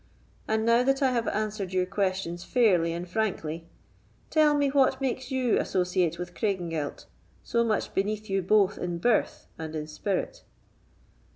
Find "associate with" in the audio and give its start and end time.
5.59-6.33